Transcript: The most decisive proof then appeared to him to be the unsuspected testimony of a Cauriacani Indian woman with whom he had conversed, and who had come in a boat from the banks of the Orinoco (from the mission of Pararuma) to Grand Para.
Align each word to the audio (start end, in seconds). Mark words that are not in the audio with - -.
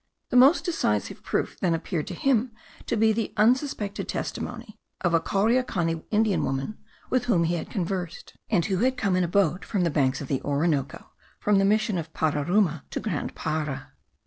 The 0.29 0.35
most 0.35 0.65
decisive 0.65 1.21
proof 1.21 1.59
then 1.59 1.75
appeared 1.75 2.07
to 2.07 2.15
him 2.15 2.53
to 2.87 2.97
be 2.97 3.13
the 3.13 3.35
unsuspected 3.37 4.07
testimony 4.09 4.79
of 5.01 5.13
a 5.13 5.19
Cauriacani 5.19 6.03
Indian 6.09 6.43
woman 6.43 6.79
with 7.11 7.25
whom 7.25 7.43
he 7.43 7.53
had 7.53 7.69
conversed, 7.69 8.35
and 8.49 8.65
who 8.65 8.77
had 8.79 8.97
come 8.97 9.15
in 9.15 9.23
a 9.23 9.27
boat 9.27 9.63
from 9.63 9.83
the 9.83 9.91
banks 9.91 10.19
of 10.19 10.27
the 10.27 10.41
Orinoco 10.41 11.11
(from 11.39 11.59
the 11.59 11.65
mission 11.65 11.99
of 11.99 12.11
Pararuma) 12.13 12.81
to 12.89 12.99
Grand 12.99 13.35
Para. 13.35 13.91